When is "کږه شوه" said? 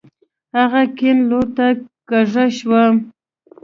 2.09-2.83